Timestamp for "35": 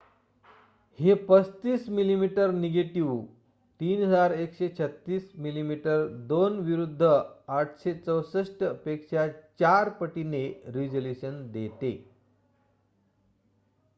1.27-1.87